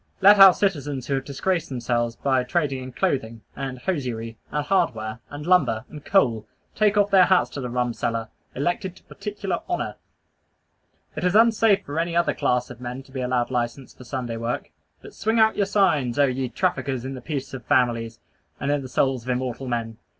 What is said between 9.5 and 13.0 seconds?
honor. It is unsafe for any other class of